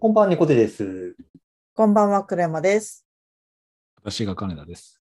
[0.00, 1.14] こんばんは、猫背です。
[1.74, 3.04] こんばんは、クレマです。
[3.96, 4.98] 私が金田です。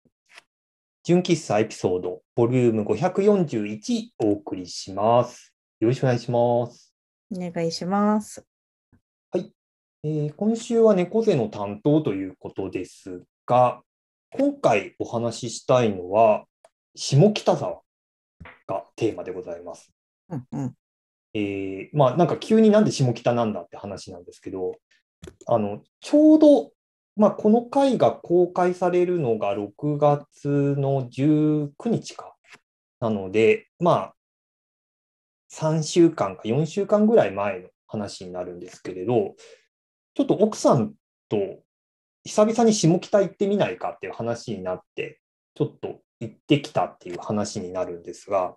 [1.04, 5.54] 純喫茶エピソード、ボリューム541お送りします。
[5.79, 6.92] よろしくお願いします。
[7.32, 8.44] お願いします。
[9.36, 13.82] えー今週は猫背の担当ということですが、
[14.30, 16.44] 今回お話ししたいのは、
[16.96, 17.82] 下北沢
[18.67, 19.92] がテーマでございます。
[20.28, 20.75] うんうん。
[21.34, 24.75] えーまあなんか急になんで下北なんだって話なんですけど、
[25.46, 26.72] あの、ちょうど、
[27.17, 32.36] まあこの回が公開されるのが6月の19日か。
[33.00, 34.14] なので、まあ
[35.53, 39.34] 3週間か4週間ぐらい前の話になるんですけれど、
[40.15, 40.95] ちょっと奥さん
[41.29, 41.39] と
[42.25, 45.20] 久々に下北行ってみないかっていう話になって、
[45.55, 48.57] ちょっと行ってきたっていう話になるんですが、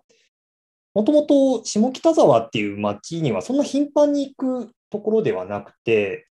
[0.94, 6.28] もともと下北沢っていう街にはそんな頻繁に行くところではなくて、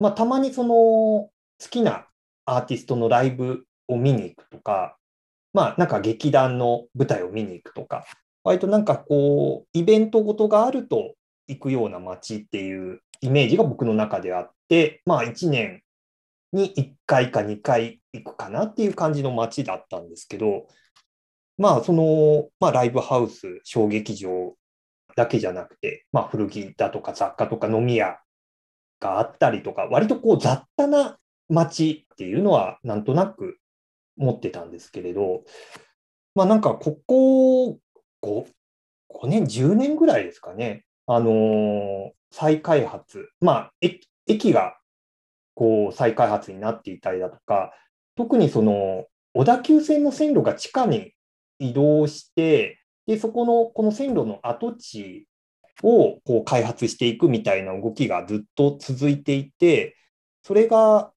[0.00, 1.32] まあ、たまにその好
[1.70, 2.06] きな
[2.44, 4.96] アーティストのライブを見に行くとか、
[5.52, 8.04] まあなんか劇団の舞台を見に行くとか、
[8.44, 11.14] 割となんかこう、イベントごとがあると
[11.48, 15.82] 行くような街っていうイメージが僕の中であって、まあ1年
[16.52, 20.66] に1回か2回行くかなっていう感じの街だったんですけど、
[21.58, 24.54] まあ、その、まあ、ライブハウス、小劇場
[25.16, 28.18] だけじゃなくて、まあ、古着だとか雑貨とか飲み屋
[29.00, 31.18] があったりとか、割とこう雑多な
[31.48, 33.58] 街っていうのはなんとなく
[34.16, 35.44] 持ってたんですけれど、
[36.34, 37.78] まあなんかここ
[38.22, 38.46] 5,
[39.10, 44.76] 5年、10年ぐらいですかね、あのー再開発、まあ駅駅が
[45.54, 47.72] こう再開発になっていたりだとか、
[48.16, 51.12] 特にその小田急線の線路が地下に
[51.58, 55.26] 移動して、で、そこの、この線路の跡地
[55.82, 59.96] をこう開発していくみたいな動きがずっと続いていて、
[60.42, 61.12] それが、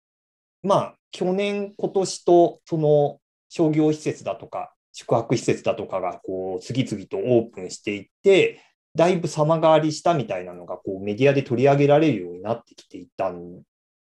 [0.63, 8.61] まあ、去年、今年と、その商業施設だとか、宿泊施設だとかが、こう、次々とオープンしていって、
[8.95, 13.61] だいぶ様変わりしたみたいなのが、こう、メディアで取り上げられるようになってきていたん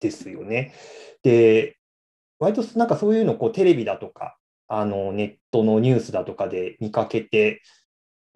[0.00, 0.74] ですよね。
[1.22, 1.76] で、
[2.38, 4.36] 割となんかそういうのこうテレビだとか、
[4.68, 7.62] あのネットのニュースだとかで見かけて、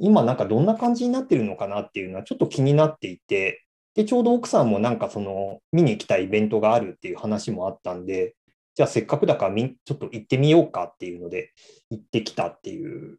[0.01, 8.35] 今なんかどんな感じになってるのかなっていうのはちょっと気になっていて、で、ちょうど奥さんもなんかその見に行きたいイベントがあるっていう話もあったんで、
[8.75, 11.53] じゃあせっかくだからみちょっと行ってみようかっていうので
[11.91, 13.19] 行ってきたっていう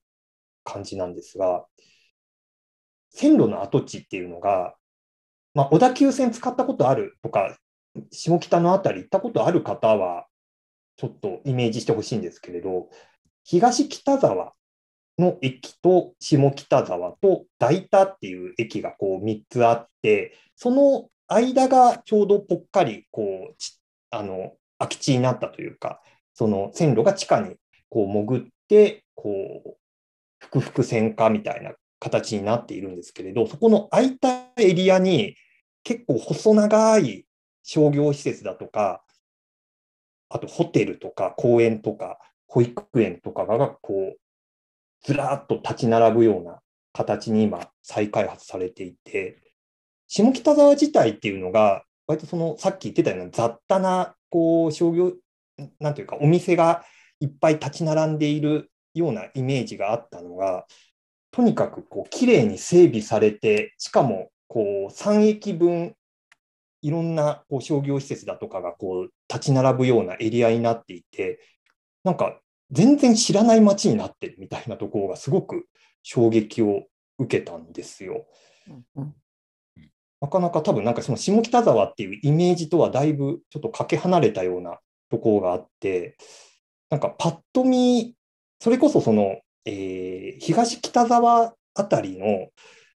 [0.64, 1.66] 感じなんですが、
[3.10, 4.76] 線路の跡地っていうのが、
[5.54, 7.58] まあ、小田急線使ったことあるとか、
[8.12, 10.26] 下北のあたり行ったことある方は、
[10.98, 12.90] ちょっとイメージしてほしいんですけれど、
[13.44, 14.54] 東北沢
[15.22, 23.22] の駅と下北沢と大田っていう駅がこう3つあって、その間がちょうどぽっかりこ
[23.52, 23.56] う
[24.10, 26.02] あの空き地になったというか、
[26.34, 27.56] その線路が地下に
[27.90, 29.78] こう潜って、こう、
[30.40, 35.36] 複々線化みたいな形になっているんですけれど、そこの空いたエリアに
[35.84, 37.26] 結構細長い
[37.64, 39.04] 商業施設だとか、
[40.30, 42.18] あとホテルとか公園とか
[42.48, 44.18] 保育園とかがこう、
[45.04, 46.60] ずらっと立ち並ぶような
[46.94, 49.42] 形に今再開発されていて、
[50.08, 55.14] 下北沢自体っていうのが、割とそのさっき言ってたような雑多なこう商業、
[55.80, 56.84] なんていうかお店が
[57.20, 60.66] いっぱい立ち並んでいるようなイメージがあったのが、
[61.32, 65.96] とにかくこう綺麗に整備されて、しかもこう3駅分
[66.82, 71.40] いろんなこう商業施設だとかがこう立ち並ぶようなエリアになっていて、
[72.04, 72.40] なんか
[72.72, 75.68] 全然知らない街になってるみたいなところがすごく
[76.04, 76.84] 衝撃を
[77.20, 78.26] 受けたんですよ。
[78.68, 79.16] うんうん
[80.22, 84.78] なかなか多分なんかその下北沢っていうイメージとはだいぶちょっとかけ離れたような
[85.10, 86.16] ところがあって、
[86.92, 88.16] なんかパッと見、
[88.60, 92.50] それこそその、えー東北沢あたりの、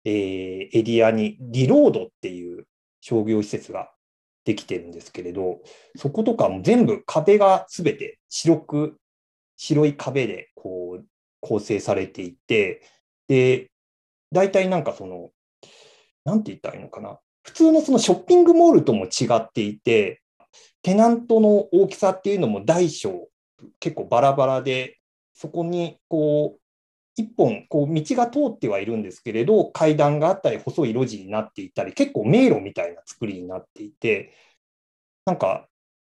[0.04, 2.68] えーエリアにリロードっていう
[3.02, 3.90] 商業施設が
[4.46, 5.62] できてるんですけれど、
[5.98, 8.98] そことかも全部壁がすべて白く、
[9.58, 11.06] 白い壁でこう
[11.42, 12.82] 構成されていて、
[13.28, 13.72] で、
[14.32, 15.32] 大体なんかその、
[16.24, 17.20] なんて言ったらいいのかな。
[17.44, 20.22] 普通のそのショッピングモールとも違っていて、
[20.82, 23.30] テナントの大きさっていうのも大小
[23.80, 25.00] 結構バラバラで、
[25.34, 26.60] そこにこう、
[27.18, 34.34] 一本こう道が通ってはいるんですけれど、階段があったり、細い路地になっていたり、結構迷路みたいな作りになっていて、
[35.26, 35.68] なんか、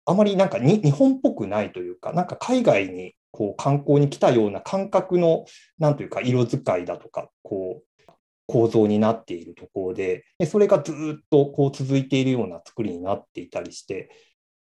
[0.04, 5.44] あまりなんか日本っぽくないというか、なんか海外にこう観光に来たような感覚の、
[5.78, 8.12] なんというか、色使いだとか、こう、
[8.46, 14.10] 構造になっているところで、でそれがずっとこう続いているような作りになっていたりして、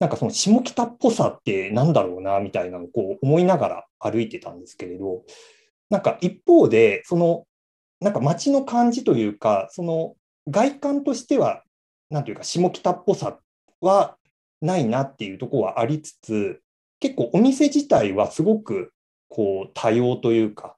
[0.01, 5.23] なんかその下北っぽさってなんだろうなみたいなのをこう思いながら歩いてたんですけれど、
[5.91, 7.47] なんか一方で、その
[8.01, 10.15] なんか街の感じというか、その
[10.49, 11.63] 外観としては、
[12.11, 13.39] なんというか下北っぽさ
[13.81, 14.17] は
[14.61, 16.61] ないなっていうところはありつつ、
[17.01, 18.93] 結構お店自体はすごく
[19.29, 20.77] こう多様というか、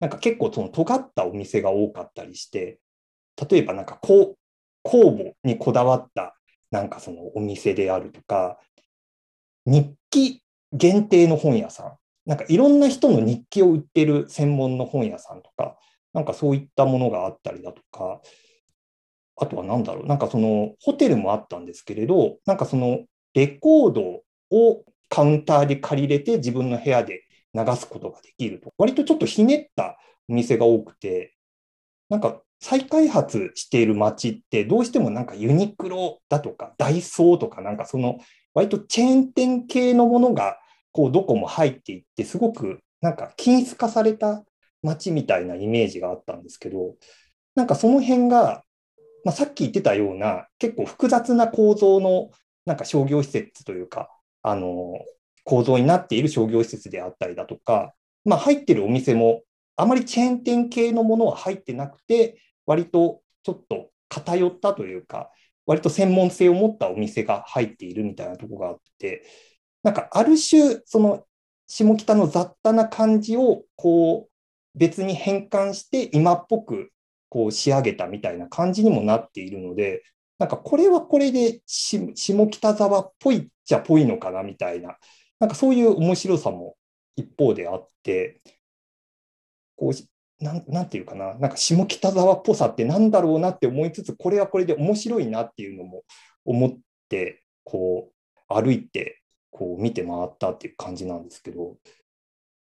[0.00, 2.80] なんか結構その尖ったお店が多かったりして、
[3.50, 4.38] 例えばなんかこう
[4.82, 6.36] 工房にこだわった
[6.70, 8.58] なんかそのお店であるとか、
[9.64, 11.96] 日記限定の本屋さん、
[12.26, 15.78] なんかいろんな人の日記を売ってる専門の本屋さんとか、
[16.12, 18.20] なんかそういったものがあったりだとか、
[19.36, 24.84] あとは何だろう、なんかそのホテルもあったんですけれど、なんかそのレコードを
[25.14, 27.22] カウンターで借りれて自分の部屋で
[27.54, 28.72] 流すことができると。
[28.76, 29.96] 割とちょっとひねった
[30.28, 31.36] お店が多くて、
[32.08, 38.18] なんか再開発している街ってどうしてもなんかユニクロだとかダイソーとかなんかその
[38.54, 40.58] 割とチェーン店系のものが
[40.90, 44.42] こうどこも入っていってすごくなんか均一化された
[44.82, 46.96] 街みたいなイメージがあったんですけど、
[47.54, 48.64] なんかその辺が、
[49.24, 52.30] まあ、さっき言ってたような結構複雑な構造の
[52.66, 54.10] なんか商業施設というか、
[54.44, 54.94] あの
[55.44, 57.94] 構造になっている商業施設であったりだとか、
[58.24, 59.42] まあ、入ってるお店も
[59.76, 65.30] あまりチェーン店系のものは入ってなくて、割とちょっと偏ったというか、
[65.66, 69.24] 割と専門性を持ったお店が入っているみたいなところがあって、
[69.82, 71.24] なんかある種、その
[71.66, 76.90] 下北の雑多な感じをこう別に変換して今っぽく
[77.28, 80.02] こう仕上げたみたいな感じにもなっているので、
[80.38, 82.12] なんかこれはこれで下
[82.48, 84.96] 北沢っぽいっちゃぽいのかなみたいな、
[85.40, 86.76] なんかそういう面白さも
[87.16, 88.40] 一方であって、
[89.76, 96.02] こうなんなんていうかな、なんか下北沢っぽさってなんだろうなって思いつつ、これはこれで面白いなっていうのも
[96.44, 96.76] 思っ
[97.08, 101.76] て、こう歩いてこう見て回ったっていう感じなんですけど、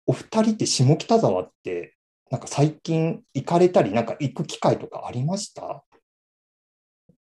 [0.06, 1.97] お二人って下北沢って、
[2.31, 5.85] なんか最近行かれたり、なんか行く機会とかありました？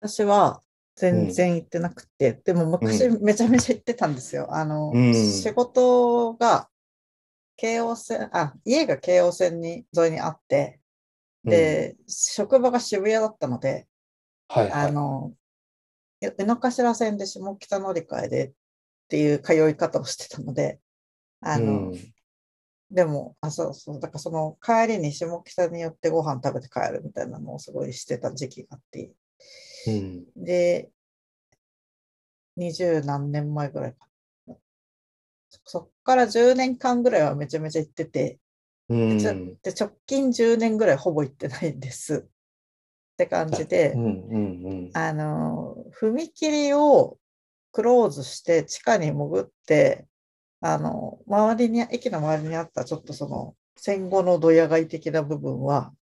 [0.02, 0.62] 私は
[0.98, 4.48] 全然行ってなくて、でも昔うめちゃめちゃ行ってたんですよ。
[4.54, 5.14] あの、うん。
[5.14, 6.70] 仕事が
[7.56, 10.80] 京王線、あ、家が京王線に沿いにあって、
[11.44, 13.88] で、職場が渋谷だったので、
[14.50, 14.88] うんはいはい。
[14.88, 15.34] あの、
[16.20, 18.52] 江ノ頭線で下北乗り換えでっ
[19.10, 20.80] ていう通い方をしてたので、
[21.42, 22.14] あの、うん。
[22.90, 29.12] でも、あ、そうそう、だからその帰りに下北に寄ってご飯食べて帰るみたいなのをすごいしてた時期があって、
[29.92, 30.90] うんで、
[32.56, 34.08] 二十何年前ぐらいか
[34.48, 34.56] な。
[35.50, 38.40] そそっから10年間ぐらいはめちゃめちゃ行ってて、
[38.90, 42.26] うんちょで直近10年ぐらいほぼ行ってないんです。
[42.26, 47.18] って感じでう、んうんうんあの、踏切を
[47.72, 50.06] クローズして地下に潜って、
[50.62, 55.94] あの、周りに、駅の周りにあったちょっとその戦後のドヤ街的な部分は、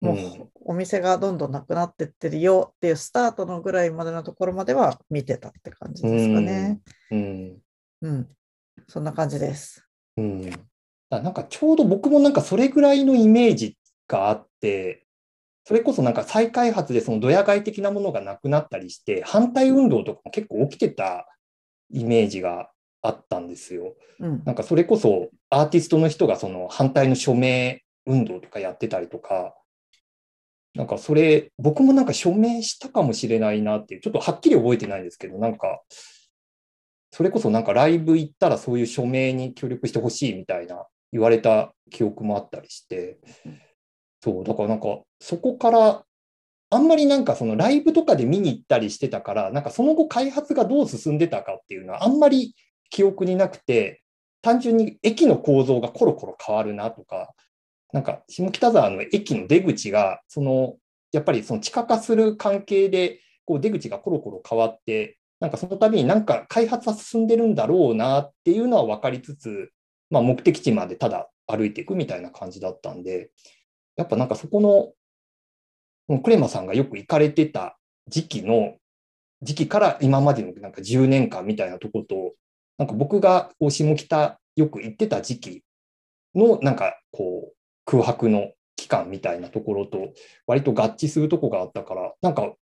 [0.00, 6.80] もううんお店がどんどんなくなってってるよっていうスタートのぐらいまでのところまでは見てたって感じですかね。
[7.10, 7.56] うん
[8.02, 8.28] うん。
[8.88, 9.86] そんな感じです。
[10.16, 10.50] うん
[11.08, 15.06] あなんかちょうど僕もなんかそれぐらいのイメージがあって、
[15.64, 21.28] それこそなんか再開発でそのドヤ街的なものがなくなったりして、反対運動とかも結構起きてた
[21.92, 22.70] イメージが
[23.02, 23.94] あったんですよ。
[24.18, 24.42] うん。
[24.44, 29.54] なんかそれこそアーティストの人がその反対の署名運動とかやってたりとか、
[30.76, 35.82] なんかそれ、僕もなんか署名したかもしれないなっていう、ちょっとはっきり覚えてないんですけど、なんか、
[37.10, 43.18] それこそなんかライブ行ったらそういう署名に協力してほしいみたいな言われた記憶もあったりして、
[44.22, 46.04] そう、だからなんかそこから、
[46.68, 52.54] あんまりなんかそのライブとかで見に行ったりしてたから、なんかその後開発がどう進んでたかっていうのはあんまり
[52.90, 54.02] 記憶になくて、
[54.42, 57.32] 単純に駅の構造がコロコロ変わるなとか、
[57.92, 60.76] なんか下北沢の駅の出口が、その
[61.12, 69.70] やっぱりその地下化する関係で、こう出口がコロコロ変わって、なんかその度になんか開発は進んでるんだろうなっていうのは分かりつつ、
[70.10, 73.30] まあ、目的地までただ歩いていくみたいな感じだったんで、
[73.96, 74.60] やっぱなんかそこ
[76.08, 77.78] の、クレマさんがよく行かれてた
[78.08, 78.76] 時期の、
[79.42, 82.34] 時期から今までのなんか10年間みたいなとこと、
[82.78, 85.62] なんか僕がこう下北よく行ってた時期
[86.34, 87.55] のなんかこう
[87.86, 90.12] 空白の期間みたいなところと
[90.46, 92.52] 割と合致するとこがあったから、なんか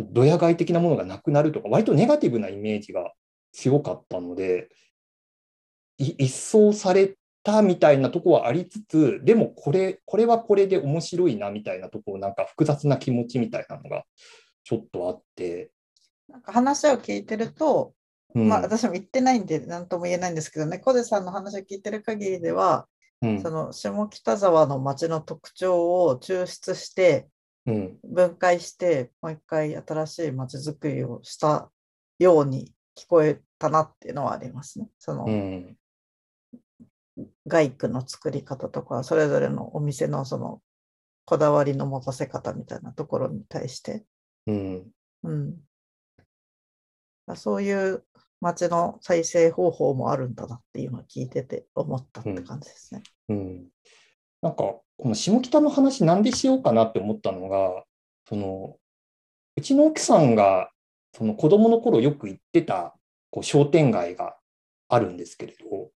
[0.00, 3.12] ドヤ街的なものがなくなるとか、割とネガティブなイメージが
[3.52, 4.68] 強かったので、
[5.98, 7.12] い一掃されっ
[7.44, 14.04] たみたいなとこはありつつ、でもこれ、これはこれで面白いなみたいなところ、なんか複雑な気持ちみたいなのが
[14.64, 15.70] ちょっとあって。
[16.26, 17.92] なんか話を聞いてると、
[18.34, 22.88] うんまあ私も言ってないんで何とも言えないんですけどね、小出さんの話を聞いてる限りでは、
[23.22, 23.42] うん。
[23.42, 27.28] その下北沢の街の特徴を抽出して、
[27.66, 27.98] うん。
[28.04, 31.70] 分解して、もう一回新しい街づくりをした
[32.18, 34.88] ように聞こえたなっていうのはありますね。
[34.98, 35.76] そのうん。
[37.46, 40.60] 外区の作り方とか、それぞれのお店のその
[41.24, 44.04] こだわりの持たせ方みたいなところに対して、
[44.46, 44.86] うん。
[45.22, 45.56] うん。
[47.36, 48.04] そういう
[48.44, 53.02] 街の再生方法もあるんだなって今聞いてて思ったって感じですね。
[53.28, 53.64] うん
[54.44, 57.84] なんか、この下北の話なんでしようかなって思ったのが、
[58.28, 58.76] その、
[59.56, 60.70] うちの奥さんが、
[61.16, 62.94] その子供の頃よく行ってた
[63.30, 64.36] こう商店街が
[64.88, 65.90] あるんですけれど、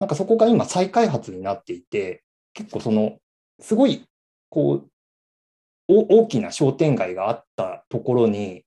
[0.00, 3.18] なんかそこが今再開発になっていて、結構その、
[3.60, 4.04] すごい、
[4.50, 4.90] こう、
[5.86, 8.63] 大きな商店街があったところに、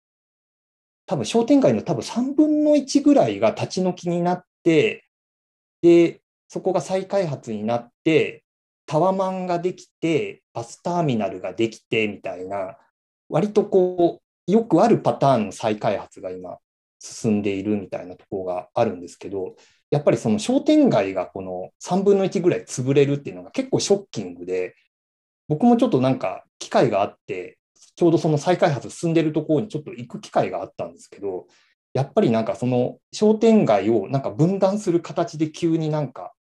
[1.08, 5.06] 多分商店街の多分3分の1ぐらいが立ち退きになって、
[5.82, 8.44] で、そこが再開発になって、
[8.86, 12.78] タワマンができて、バスターミナルができてみたいな、
[13.30, 16.58] 割とこう、よくあるパターンの再開発が今
[17.00, 19.56] 進んでいるみたいなところがあるんですけど、
[19.92, 24.76] やっぱりその商店街がこの3分の1ぐらい潰れるっていうのが結構ショッキングで、
[25.48, 27.58] 僕もちょっとなんか機会があって、
[27.96, 31.48] ちょうどその再開発進んでるところにちょっと行く機会があったんですけど、
[31.94, 36.34] やっぱりなんかその商店街をなんか分断する形で急になんか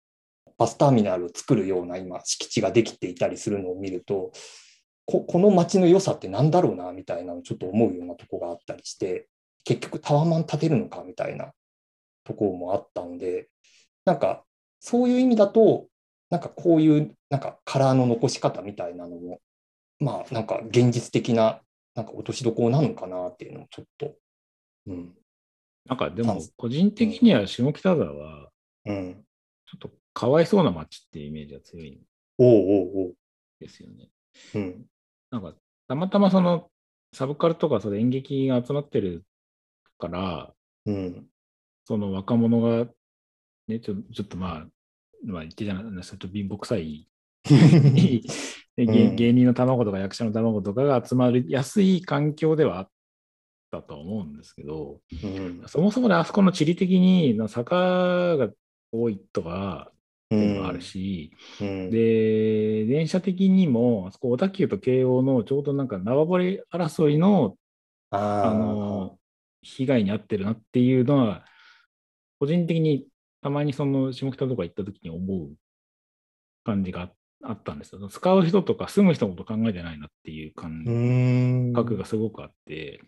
[0.57, 4.31] バスターミナルを作るような今敷地ができていたりするのを見ると、
[5.05, 9.27] ここの街の良さって何だろうなみたいなのをちょっと思うようなとこがあったりして、
[9.63, 11.51] 結局タワマン建てるのかみたいな
[12.23, 13.47] とこもあったんで、
[14.05, 14.43] なんか
[14.79, 15.87] そういう意味だと、
[16.29, 19.39] なんかこういうなんかカラーの残し方みたいなのも、
[19.99, 21.61] まあなんか現実的な
[21.95, 24.13] なんか落としどころなのかなっていうのもちょっと、
[24.87, 25.13] うん、
[25.87, 28.49] なんかでも個人的には下北沢は、
[28.85, 29.23] うん、
[29.65, 31.99] ちょっとかわいそうな街っていうイメージが強いん
[32.37, 33.13] おうおうおう、
[33.59, 34.09] ですよね。
[34.53, 34.85] うん、
[35.31, 35.55] なんか、
[35.87, 36.69] たまたまその、
[37.13, 39.25] サブカルとかそれ演劇が集まってる
[39.97, 40.53] から、
[40.85, 41.25] うん、
[41.85, 42.87] その若者が、
[43.67, 44.67] ね、ちょちょっとまあ、
[45.23, 47.09] まあ言ってじゃないですか、ちょっと貧乏臭い
[48.75, 48.85] で
[49.15, 52.89] 芸人の卵とか役者の卵とかが集まりやすい環境ではあっ
[53.71, 58.49] たと思うんですけど、うん、そもそもであそこの地理的にな坂が
[58.91, 59.91] 多いとか
[60.29, 67.57] あるし、うん、で、電車的にも、あそこ小田急と慶応のちょうどなんか縄張り争いの
[68.09, 69.17] ああの
[69.61, 71.45] 被害に遭ってるなっていうのは、
[72.39, 73.07] 個人的に
[73.41, 75.49] たまにその下北とか行った時に思う
[76.63, 77.05] 感じがあ
[77.43, 78.07] あったんですよ。
[78.07, 80.91] 使う人とか住む人のこと考えてないなっていう感う
[81.69, 83.01] ん、覚がすごくあって、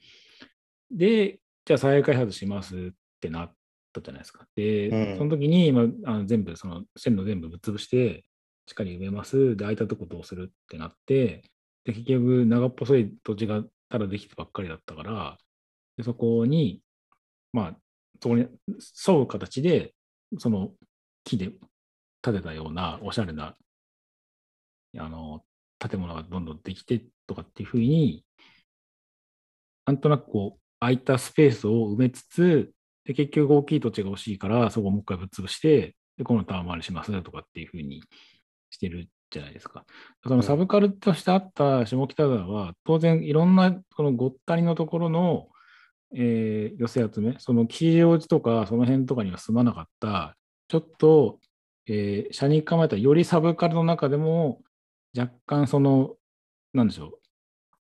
[0.92, 2.80] で、じゃあ再開発しますっ
[3.20, 3.54] てなっ
[3.94, 4.46] たじゃないですか。
[4.56, 8.26] で、うんその時に、まあ、あの全部、その線路全部ぶっ潰して、
[8.66, 9.56] 地下に埋めます。
[9.56, 11.44] で、空いたとこどうするってなって、
[11.86, 15.38] で、結局、長っぽい土地がただできてばっかりだったから、
[15.98, 16.82] でそこに、
[17.52, 17.76] まあ、
[18.22, 18.48] そこに
[19.08, 19.94] 沿う形で、
[20.38, 20.72] その
[21.24, 21.52] 木で
[22.22, 23.56] 建てたようなおしゃれな、
[24.98, 25.44] あの、
[25.80, 28.26] 建物がどんどんできてとかっていうふうに、
[29.86, 32.72] なんとなくこう、空いたスペースを埋めつつ、
[33.06, 38.04] で、結局大きい土地が欲しいから、そこをもう一回ぶっ潰して、で、このタワー回りしますとかっていうふうに
[38.70, 39.86] してるじゃないですか。
[40.24, 45.48] そのサブカルとしてあった下北沢は、当然いろんなこのごったりのところの、
[46.16, 50.36] えー寄せ集め、その吉祥寺とかその辺とかには住まなかった、
[50.68, 51.40] ちょっと、
[51.88, 54.62] えー、車に構えたよりサブカルの中でも、
[55.18, 56.16] 若干その、
[56.74, 57.20] なんでしょう、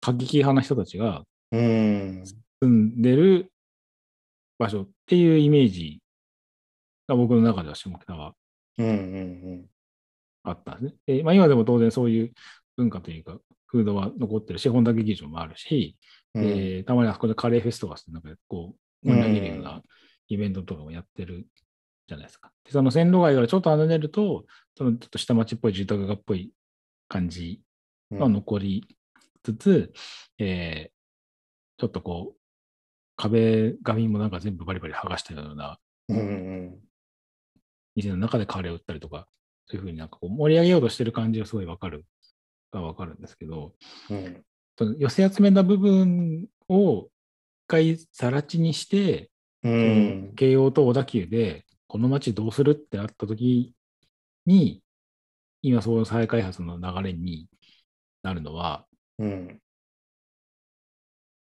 [0.01, 2.23] 過激派な人たちがうん、
[2.61, 3.51] 住んでる
[4.57, 6.01] 場所っていうイメージ
[7.07, 8.33] が僕の中では下北は
[10.43, 11.17] あったんですね。
[11.17, 12.33] でまあ、今でも当然そういう
[12.75, 15.97] 文化というか、風土は残ってるし、本田劇場もあるし、
[16.33, 19.81] うん、でたまにあそこでカレーフェスとかして、なんかこう、盛り上げるような
[20.27, 21.47] イベントとかもやってる
[22.07, 22.51] じゃないですか。
[22.65, 24.45] でその線路街からちょっと離れると、
[24.77, 26.51] そのちょっと下町っぽい住宅街っぽい
[27.07, 27.61] 感じ
[28.11, 28.97] が残り
[29.43, 29.93] つつ、
[30.39, 30.97] えー
[31.79, 32.37] ちょっとこう、
[33.15, 35.77] 壁紙もなんか全部バリバリ剥がしたような
[36.09, 36.79] うん、うん、
[37.95, 39.27] 店の中でカレーを売ったりとか、
[39.67, 42.05] そういうふうになんかこう盛り上げようとしてる感じがすごいわかる、
[42.71, 43.73] がわかるんですけど、
[44.09, 44.43] うん、
[44.77, 47.09] その寄せ集めた部分を一
[47.67, 49.29] 回さら地にして、
[49.63, 53.73] うん、慶応と小田急で、この街どうするってあった時
[54.45, 54.81] に、
[55.61, 57.47] 今その再開発の流れに
[58.23, 58.85] なるのは、
[59.19, 59.59] うん。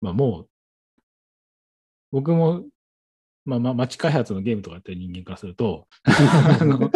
[0.01, 0.49] まあもう、
[2.13, 2.65] 僕も、
[3.45, 6.91] まあ、まあ、街開発のゲームとかやってる人間からすると、あの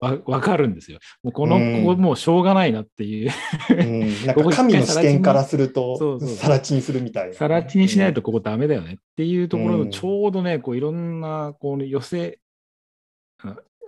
[0.00, 0.98] わわかるんですよ。
[1.22, 3.30] もうこの、うんここもうしょうがないなっていう、
[3.70, 7.34] うん、 なんか神の視点からするとさら地にするみたいな。
[7.34, 12.38] さら地にしないとここダメだよねっていうところうんのちょうどね、こういろんなこう寄せ、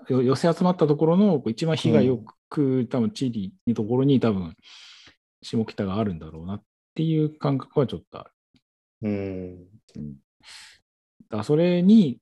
[0.08, 2.20] 寄せ集まったところの一番被害を
[2.50, 4.54] 食う多分地理のところに多分
[5.42, 6.62] 下北があるんだろうなっ
[6.94, 8.30] ていう感覚はちょっとある。
[9.02, 9.12] うん。
[9.96, 10.14] うん
[11.28, 12.18] だそれに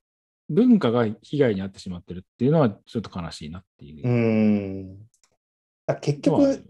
[0.48, 4.98] 文化が被害に遭ってしまってるっていうのはちょっと悲しいなっていううん。
[5.86, 6.64] だ結局。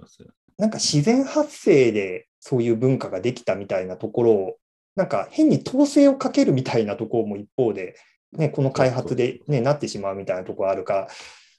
[0.56, 4.56] なんか自然発生でそういう文化ができたみたいなところを、
[4.94, 7.97] なんか変に統制をかけるみたいなところも一方で、
[8.37, 11.09] ね、この開発で、ね、なってしまうみたいなところあるから、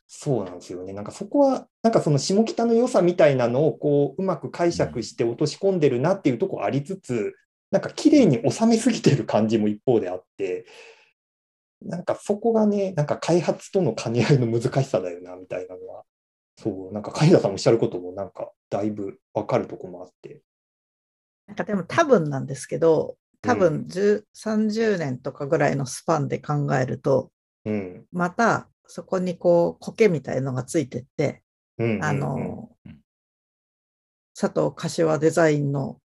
[0.08, 0.94] そうなんですよね。
[0.94, 7.34] なんかそこは、なんかその下北の良さみたいなのをこううまく解釈して落とし込んでるなっていうところありつつ、
[7.72, 10.66] なんか綺麗に収めすぎてる感じも一方であって、
[11.82, 16.04] なんかそこがね、なんか開発との兼ね合いの難しさだよなみたいなのは、
[16.58, 20.42] そう、なんか海田さんおっしゃることもなんかだいぶわかるとこもあって。
[21.48, 27.32] なんかでも多分なんですけど、多分10 30年とかぐらいのスパンで考えると、
[27.66, 28.06] うん。
[28.12, 31.44] またそこにこう苔みたいのがついてって、
[31.78, 32.04] うんうんうん。
[32.04, 33.00] あのうん、
[34.40, 36.00] 佐藤柏デザインの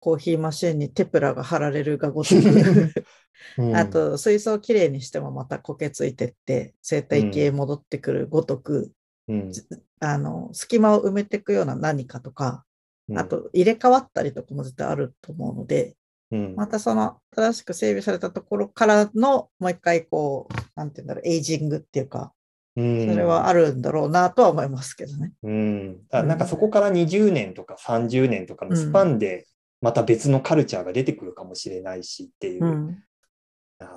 [0.00, 2.36] コーヒーマシンにテプラが貼られるがごとく、
[3.58, 3.76] うん。
[3.76, 8.92] あ、と水槽をきれいにしてもまた苔ついてって生態系へ戻ってくるごとく、
[9.28, 9.52] うん。
[10.00, 12.64] あの隙間を埋めていくような何かとか、
[13.08, 13.18] うん。
[13.18, 15.96] あ、と入れ替わったりとかも絶対あると思うので、
[16.30, 16.54] うん。
[16.56, 22.32] またその正しく整備されたところからのもう一回こう、なんていうんだろう、エイジングっていうか、
[22.76, 25.32] そそれはあるんだろうなとは思いますけどね。
[25.42, 29.46] うん、あなんかそこから20年とか30年とかのスパンで、
[29.80, 33.02] また別のカルチャーが出てくるかもしれないしっていう、うん。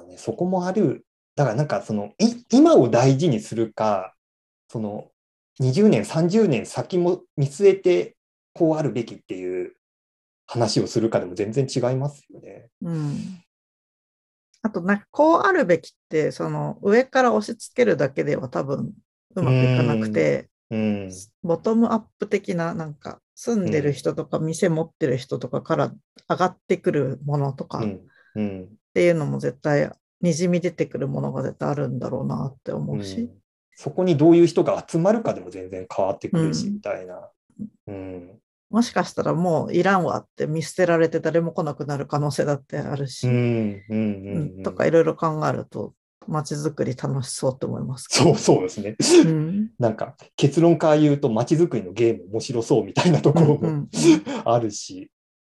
[0.08, 4.16] ね、そこもある、だからなんかその、い今を大事にするか、
[4.68, 5.10] その
[5.60, 8.16] 20年、30年先も見据えて、
[8.54, 9.76] こうあるべきっていう
[10.52, 12.68] 話をするかでも全然違いますよね。
[12.82, 13.42] うん。
[14.64, 18.92] あと、なんかこうあるべきって、その上から押し付けるだけでは多分
[19.36, 21.12] うまくいかなくて、うん、
[21.42, 25.94] ボトムアップ的な、なんか住んでる人とか店持ってる人とかから
[26.30, 27.88] 上がってくるものとかっ。
[28.94, 33.22] ていうのも絶対にじみ出てくるものが絶対あるんだろうなって思うし。
[33.22, 33.42] うん
[33.74, 37.30] そこにどういう人が集まるかでも全然変わってくるし、うんみたいな。
[37.88, 38.40] うん。
[38.72, 43.28] もしかしたらもういらんわって見捨てられて誰も来なくなる可能性だってあるし。
[44.64, 45.94] とかいろいろ考えると
[46.28, 48.96] 街づくり楽しそうって思いますけそうそうですね。
[49.24, 49.30] ど。
[49.30, 53.88] うんなんか結論から言うと街づくりのゲーム面白そうみたいなところも
[54.46, 55.12] あるし、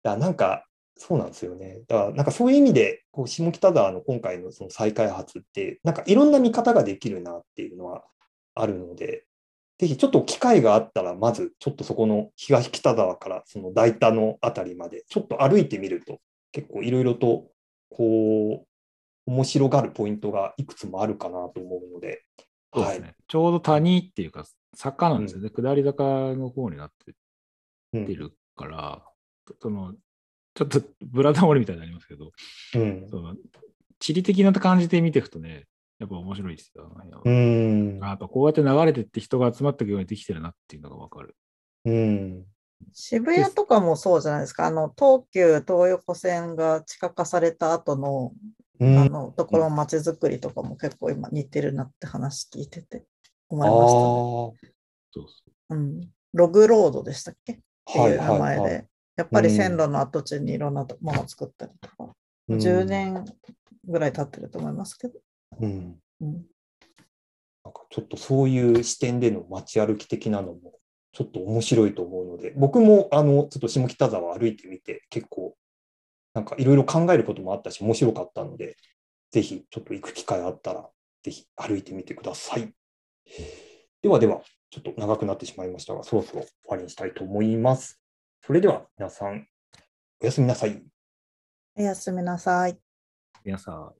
[0.03, 0.64] だなんか
[0.96, 1.81] そうなんですよね。
[1.88, 8.05] だからなんかそういう意味でこう下北沢の今回のその再開発ってなんかいろんな見方ができるなっていうのは
[8.55, 9.25] あるので、
[9.83, 16.21] ぜひちょっと機会があったらまずちょっとそこの東北沢からその大田のあたりまでちょっと歩いてみると
[16.53, 17.49] 結構いろいろと
[17.90, 18.66] こう
[19.27, 22.18] 面白がるポイントがいくつもあるかなと思うので、はい
[22.75, 23.14] そうですね。
[23.27, 25.51] ちょうど谷っていうか、坂なんですよね。
[25.51, 27.12] 下り坂の方になって
[27.92, 29.03] うんってるから、
[29.61, 29.92] その、
[30.55, 32.31] ちょっとブラタモリみたいになりますけど、
[32.77, 33.35] うんその
[33.99, 35.66] 地理的な感じで見ていくとね、
[36.03, 36.93] やっぱ面白いですよ。
[37.25, 37.99] うん。
[38.03, 41.37] あやっぱこうやって流れてって人が集まっていくようにできてるなっていうのがわかる。
[41.85, 42.45] うん。
[42.93, 44.67] 渋谷とかもそうじゃないですか。
[44.67, 48.33] あの東急東横線が地下化された後の
[48.81, 48.99] うん。
[48.99, 53.05] あのところの街づくりとかも結構今似てるなって話聞いてて
[53.49, 54.75] 思あいましたね。
[55.12, 56.01] そうそうん、
[56.33, 57.53] ログロードでしたっけ？
[57.53, 62.12] ってはいいう名前で、はいはいやっぱり線路の跡地にいろんなものを作ったりとか、
[62.49, 62.59] うん。
[62.59, 63.25] 10年
[63.85, 65.15] ぐらい経ってると思いますけど。
[65.61, 66.47] うんうん
[67.65, 70.73] なんかちょっとそういう視点での街歩き的なのも
[71.12, 75.55] ちょっと面白いと思うので、僕もあのちょっと下北沢歩いてみて結構
[76.35, 78.77] なんかいろいろ考えることもあったし面白かったので、
[79.31, 80.88] ぜひちょっと行く機会あったら
[81.23, 82.73] ぜひ歩いてみてください。
[84.03, 88.03] ではでは、ちょっと長くなってしまいましたが、そろそろ終わりにしたいと思います。
[88.45, 89.47] それでは皆さん、
[90.21, 90.83] おやすみなさい。
[91.77, 92.77] おやすみなさい。
[93.45, 93.93] 皆さん、